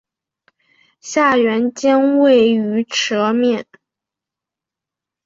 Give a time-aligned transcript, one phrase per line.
[0.99, 3.67] 下原尖位于舌面。